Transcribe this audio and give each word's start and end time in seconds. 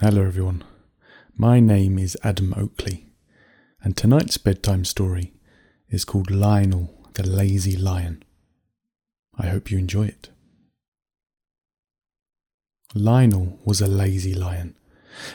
Hello, 0.00 0.22
everyone. 0.24 0.62
My 1.36 1.58
name 1.58 1.98
is 1.98 2.16
Adam 2.22 2.54
Oakley, 2.56 3.08
and 3.82 3.96
tonight's 3.96 4.38
bedtime 4.38 4.84
story 4.84 5.32
is 5.90 6.04
called 6.04 6.30
Lionel 6.30 7.10
the 7.14 7.26
Lazy 7.26 7.76
Lion. 7.76 8.22
I 9.36 9.48
hope 9.48 9.72
you 9.72 9.76
enjoy 9.76 10.06
it. 10.06 10.30
Lionel 12.94 13.58
was 13.64 13.80
a 13.80 13.88
lazy 13.88 14.34
lion, 14.34 14.76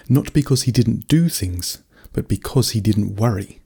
not 0.07 0.31
because 0.31 0.61
he 0.61 0.71
didn't 0.71 1.09
do 1.09 1.27
things, 1.27 1.83
but 2.13 2.29
because 2.29 2.69
he 2.69 2.79
didn't 2.79 3.17
worry. 3.17 3.59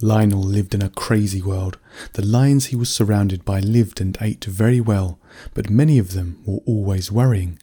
Lionel 0.00 0.42
lived 0.42 0.74
in 0.74 0.80
a 0.80 0.88
crazy 0.88 1.42
world. 1.42 1.76
The 2.14 2.24
lions 2.24 2.66
he 2.66 2.76
was 2.76 2.88
surrounded 2.88 3.44
by 3.44 3.60
lived 3.60 4.00
and 4.00 4.16
ate 4.18 4.46
very 4.46 4.80
well, 4.80 5.20
but 5.52 5.68
many 5.68 5.98
of 5.98 6.14
them 6.14 6.42
were 6.46 6.60
always 6.64 7.12
worrying. 7.12 7.58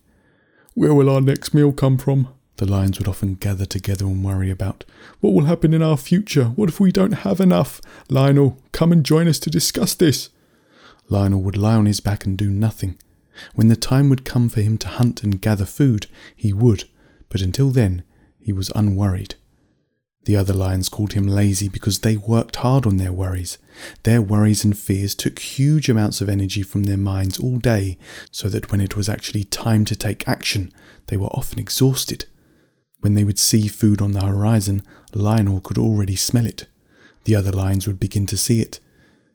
Where 0.76 0.94
will 0.94 1.10
our 1.10 1.20
next 1.20 1.56
meal 1.56 1.72
come 1.72 1.98
from? 1.98 2.28
The 2.60 2.66
lions 2.66 3.00
would 3.00 3.08
often 3.08 3.36
gather 3.36 3.66
together 3.66 4.06
and 4.06 4.22
worry 4.22 4.52
about 4.52 4.84
what 5.22 5.32
will 5.32 5.46
happen 5.46 5.74
in 5.74 5.82
our 5.82 5.96
future. 5.96 6.44
What 6.44 6.68
if 6.68 6.78
we 6.78 6.92
don't 6.92 7.24
have 7.24 7.40
enough? 7.40 7.80
Lionel, 8.10 8.58
come 8.74 8.92
and 8.92 9.06
join 9.06 9.30
us 9.30 9.40
to 9.40 9.50
discuss 9.50 9.96
this. 9.96 10.28
Lionel 11.08 11.42
would 11.42 11.56
lie 11.56 11.76
on 11.76 11.86
his 11.86 12.02
back 12.02 12.26
and 12.26 12.38
do 12.38 12.50
nothing. 12.50 12.98
When 13.56 13.70
the 13.70 13.78
time 13.78 14.10
would 14.10 14.26
come 14.26 14.50
for 14.50 14.60
him 14.60 14.78
to 14.80 14.90
hunt 14.90 15.24
and 15.24 15.40
gather 15.40 15.64
food, 15.64 16.08
he 16.36 16.52
would, 16.52 16.84
but 17.30 17.40
until 17.40 17.70
then, 17.70 18.04
he 18.42 18.52
was 18.52 18.74
unworried. 18.76 19.36
The 20.26 20.36
other 20.36 20.54
lions 20.54 20.90
called 20.90 21.14
him 21.14 21.28
lazy 21.28 21.70
because 21.70 22.00
they 22.00 22.18
worked 22.18 22.58
hard 22.58 22.86
on 22.86 22.98
their 22.98 23.14
worries. 23.14 23.58
Their 24.04 24.22
worries 24.22 24.66
and 24.66 24.78
fears 24.78 25.16
took 25.16 25.40
huge 25.40 25.88
amounts 25.88 26.20
of 26.20 26.28
energy 26.28 26.64
from 26.64 26.84
their 26.84 26.98
minds 26.98 27.40
all 27.40 27.58
day, 27.58 27.98
so 28.32 28.50
that 28.50 28.70
when 28.70 28.82
it 28.82 28.98
was 28.98 29.08
actually 29.08 29.46
time 29.46 29.86
to 29.86 29.96
take 29.96 30.28
action, 30.28 30.74
they 31.08 31.16
were 31.16 31.28
often 31.28 31.58
exhausted. 31.58 32.26
When 33.02 33.14
they 33.14 33.24
would 33.24 33.40
see 33.40 33.68
food 33.68 34.02
on 34.02 34.12
the 34.12 34.26
horizon, 34.26 34.84
Lionel 35.14 35.62
could 35.62 35.78
already 35.78 36.16
smell 36.16 36.46
it. 36.46 36.68
The 37.24 37.36
other 37.36 37.52
lions 37.52 37.88
would 37.88 38.00
begin 38.00 38.26
to 38.28 38.38
see 38.38 38.62
it. 38.62 38.80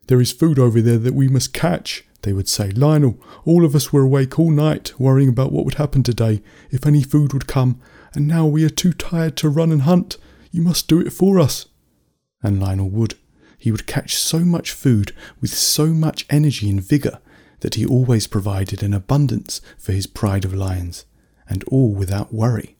There 0.07 0.21
is 0.21 0.31
food 0.31 0.59
over 0.59 0.81
there 0.81 0.99
that 0.99 1.15
we 1.15 1.27
must 1.27 1.53
catch, 1.53 2.05
they 2.21 2.33
would 2.33 2.47
say. 2.47 2.71
Lionel, 2.71 3.19
all 3.43 3.65
of 3.65 3.75
us 3.75 3.91
were 3.91 4.01
awake 4.01 4.37
all 4.37 4.51
night, 4.51 4.93
worrying 4.99 5.29
about 5.29 5.51
what 5.51 5.65
would 5.65 5.75
happen 5.75 6.03
today, 6.03 6.41
if 6.69 6.85
any 6.85 7.01
food 7.01 7.33
would 7.33 7.47
come, 7.47 7.79
and 8.13 8.27
now 8.27 8.45
we 8.45 8.63
are 8.63 8.69
too 8.69 8.93
tired 8.93 9.35
to 9.37 9.49
run 9.49 9.71
and 9.71 9.83
hunt. 9.83 10.17
You 10.51 10.61
must 10.61 10.87
do 10.87 10.99
it 11.01 11.11
for 11.11 11.39
us. 11.39 11.67
And 12.43 12.59
Lionel 12.59 12.89
would. 12.89 13.15
He 13.57 13.71
would 13.71 13.87
catch 13.87 14.15
so 14.15 14.39
much 14.39 14.71
food 14.71 15.11
with 15.41 15.51
so 15.53 15.87
much 15.87 16.25
energy 16.29 16.69
and 16.69 16.81
vigour 16.81 17.19
that 17.61 17.75
he 17.75 17.85
always 17.85 18.27
provided 18.27 18.83
an 18.83 18.93
abundance 18.93 19.59
for 19.77 19.91
his 19.91 20.05
pride 20.05 20.45
of 20.45 20.53
lions, 20.53 21.05
and 21.49 21.63
all 21.65 21.91
without 21.91 22.33
worry. 22.33 22.74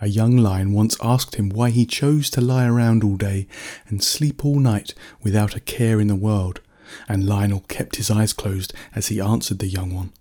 A 0.00 0.08
young 0.08 0.36
lion 0.36 0.72
once 0.72 0.96
asked 1.00 1.36
him 1.36 1.48
why 1.48 1.70
he 1.70 1.86
chose 1.86 2.28
to 2.30 2.40
lie 2.40 2.66
around 2.66 3.04
all 3.04 3.16
day 3.16 3.46
and 3.86 4.02
sleep 4.02 4.44
all 4.44 4.58
night 4.58 4.92
without 5.22 5.54
a 5.54 5.60
care 5.60 6.00
in 6.00 6.08
the 6.08 6.16
world, 6.16 6.60
and 7.08 7.26
Lionel 7.26 7.64
kept 7.68 7.96
his 7.96 8.10
eyes 8.10 8.32
closed 8.32 8.74
as 8.94 9.06
he 9.06 9.20
answered 9.20 9.60
the 9.60 9.68
young 9.68 9.94
one. 9.94 10.12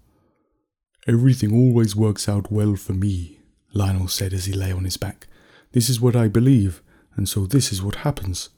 Everything 1.07 1.53
always 1.53 1.95
works 1.95 2.29
out 2.29 2.51
well 2.51 2.75
for 2.75 2.93
me, 2.93 3.39
Lionel 3.73 4.07
said 4.07 4.31
as 4.31 4.45
he 4.45 4.53
lay 4.53 4.71
on 4.71 4.85
his 4.85 4.95
back. 4.95 5.27
This 5.73 5.89
is 5.89 5.99
what 5.99 6.15
I 6.15 6.27
believe, 6.27 6.81
and 7.15 7.27
so 7.27 7.45
this 7.45 7.73
is 7.73 7.81
what 7.81 7.95
happens. 7.95 8.49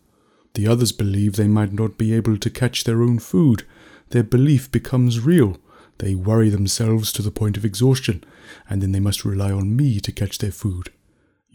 The 0.53 0.67
others 0.67 0.91
believe 0.91 1.35
they 1.35 1.47
might 1.47 1.73
not 1.73 1.97
be 1.97 2.13
able 2.13 2.37
to 2.37 2.49
catch 2.49 2.83
their 2.83 3.01
own 3.01 3.19
food. 3.19 3.65
Their 4.09 4.23
belief 4.23 4.69
becomes 4.69 5.21
real. 5.21 5.57
They 5.99 6.13
worry 6.13 6.49
themselves 6.49 7.11
to 7.13 7.21
the 7.21 7.31
point 7.31 7.55
of 7.57 7.65
exhaustion, 7.65 8.23
and 8.69 8.81
then 8.81 8.91
they 8.91 8.99
must 8.99 9.25
rely 9.25 9.51
on 9.51 9.75
me 9.75 9.99
to 10.01 10.11
catch 10.11 10.37
their 10.37 10.51
food. 10.51 10.91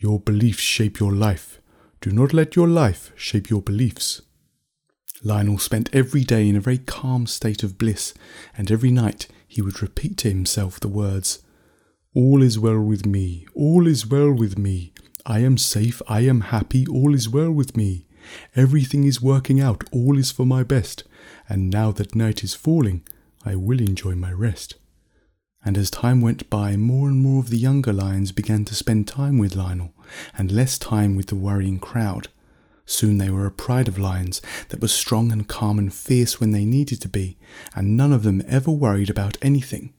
Your 0.02 0.18
beliefs 0.18 0.62
shape 0.62 0.98
your 0.98 1.12
life. 1.12 1.60
Do 2.00 2.10
not 2.10 2.32
let 2.32 2.56
your 2.56 2.66
life 2.66 3.12
shape 3.16 3.50
your 3.50 3.60
beliefs. 3.60 4.22
Lionel 5.22 5.58
spent 5.58 5.90
every 5.92 6.24
day 6.24 6.48
in 6.48 6.56
a 6.56 6.60
very 6.60 6.78
calm 6.78 7.26
state 7.26 7.62
of 7.62 7.76
bliss, 7.76 8.14
and 8.56 8.70
every 8.70 8.90
night 8.90 9.28
he 9.46 9.60
would 9.60 9.82
repeat 9.82 10.16
to 10.16 10.30
himself 10.30 10.80
the 10.80 10.88
words, 10.88 11.40
All 12.14 12.42
is 12.42 12.58
well 12.58 12.80
with 12.80 13.04
me, 13.04 13.46
all 13.54 13.86
is 13.86 14.06
well 14.06 14.32
with 14.32 14.56
me. 14.56 14.94
I 15.26 15.40
am 15.40 15.58
safe, 15.58 16.00
I 16.08 16.20
am 16.20 16.40
happy, 16.48 16.86
all 16.86 17.14
is 17.14 17.28
well 17.28 17.50
with 17.52 17.76
me. 17.76 18.06
Everything 18.56 19.04
is 19.04 19.20
working 19.20 19.60
out, 19.60 19.84
all 19.92 20.16
is 20.16 20.30
for 20.30 20.46
my 20.46 20.62
best, 20.62 21.04
and 21.46 21.68
now 21.68 21.92
that 21.92 22.14
night 22.14 22.42
is 22.42 22.54
falling, 22.54 23.02
I 23.44 23.54
will 23.54 23.80
enjoy 23.80 24.14
my 24.14 24.32
rest 24.32 24.76
and 25.64 25.76
as 25.76 25.90
time 25.90 26.20
went 26.20 26.48
by, 26.48 26.76
more 26.76 27.08
and 27.08 27.20
more 27.20 27.40
of 27.40 27.50
the 27.50 27.58
younger 27.58 27.92
lions 27.92 28.32
began 28.32 28.64
to 28.64 28.74
spend 28.74 29.06
time 29.06 29.38
with 29.38 29.54
Lionel, 29.54 29.92
and 30.36 30.50
less 30.50 30.78
time 30.78 31.16
with 31.16 31.26
the 31.26 31.34
worrying 31.34 31.78
crowd. 31.78 32.28
Soon 32.86 33.18
they 33.18 33.30
were 33.30 33.46
a 33.46 33.50
pride 33.52 33.86
of 33.86 33.98
lions 33.98 34.40
that 34.70 34.80
was 34.80 34.92
strong 34.92 35.30
and 35.30 35.46
calm 35.46 35.78
and 35.78 35.92
fierce 35.92 36.40
when 36.40 36.52
they 36.52 36.64
needed 36.64 37.00
to 37.02 37.08
be, 37.08 37.36
and 37.74 37.96
none 37.96 38.12
of 38.12 38.22
them 38.22 38.42
ever 38.48 38.70
worried 38.70 39.10
about 39.10 39.36
anything. 39.42 39.92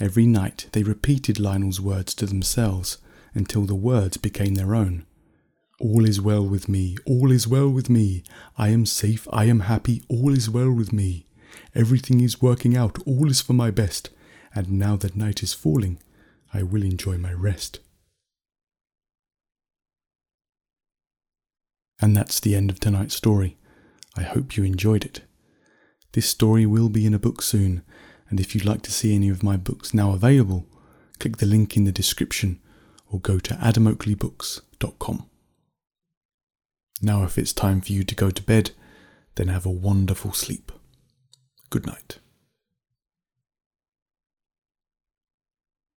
Every 0.00 0.26
night 0.26 0.66
they 0.72 0.82
repeated 0.82 1.38
Lionel's 1.38 1.80
words 1.80 2.14
to 2.14 2.26
themselves 2.26 2.98
until 3.34 3.62
the 3.62 3.74
words 3.74 4.16
became 4.16 4.54
their 4.54 4.74
own. 4.74 5.04
All 5.78 6.06
is 6.06 6.22
well 6.22 6.46
with 6.46 6.70
me, 6.70 6.96
all 7.04 7.30
is 7.30 7.46
well 7.46 7.68
with 7.68 7.90
me. 7.90 8.24
I 8.56 8.70
am 8.70 8.86
safe, 8.86 9.28
I 9.30 9.44
am 9.44 9.60
happy, 9.60 10.02
all 10.08 10.32
is 10.32 10.48
well 10.48 10.72
with 10.72 10.90
me. 10.90 11.26
Everything 11.74 12.20
is 12.20 12.40
working 12.40 12.74
out, 12.76 12.98
all 13.06 13.30
is 13.30 13.42
for 13.42 13.52
my 13.52 13.70
best 13.70 14.08
and 14.56 14.70
now 14.72 14.96
that 14.96 15.14
night 15.14 15.42
is 15.42 15.52
falling, 15.52 15.98
I 16.52 16.62
will 16.62 16.82
enjoy 16.82 17.18
my 17.18 17.32
rest. 17.32 17.80
And 22.00 22.16
that's 22.16 22.40
the 22.40 22.56
end 22.56 22.70
of 22.70 22.80
tonight's 22.80 23.14
story. 23.14 23.56
I 24.16 24.22
hope 24.22 24.56
you 24.56 24.64
enjoyed 24.64 25.04
it. 25.04 25.20
This 26.12 26.28
story 26.28 26.64
will 26.64 26.88
be 26.88 27.04
in 27.04 27.14
a 27.14 27.18
book 27.18 27.42
soon, 27.42 27.82
and 28.30 28.40
if 28.40 28.54
you'd 28.54 28.64
like 28.64 28.82
to 28.82 28.90
see 28.90 29.14
any 29.14 29.28
of 29.28 29.42
my 29.42 29.56
books 29.56 29.92
now 29.92 30.12
available, 30.12 30.66
click 31.18 31.36
the 31.36 31.46
link 31.46 31.76
in 31.76 31.84
the 31.84 31.92
description 31.92 32.60
or 33.10 33.20
go 33.20 33.38
to 33.38 33.54
adamoakleybooks.com. 33.54 35.28
Now, 37.02 37.24
if 37.24 37.36
it's 37.36 37.52
time 37.52 37.82
for 37.82 37.92
you 37.92 38.04
to 38.04 38.14
go 38.14 38.30
to 38.30 38.42
bed, 38.42 38.70
then 39.34 39.48
have 39.48 39.66
a 39.66 39.70
wonderful 39.70 40.32
sleep. 40.32 40.72
Good 41.68 41.86
night. 41.86 42.18